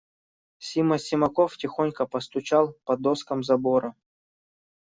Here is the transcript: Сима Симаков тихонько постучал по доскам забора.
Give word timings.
Сима 0.67 0.97
Симаков 0.97 1.51
тихонько 1.61 2.07
постучал 2.07 2.73
по 2.85 2.97
доскам 2.97 3.43
забора. 3.43 3.93